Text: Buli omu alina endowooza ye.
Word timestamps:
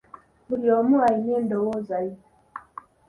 Buli 0.47 0.67
omu 0.77 0.95
alina 1.07 1.31
endowooza 1.39 1.97
ye. 2.05 2.15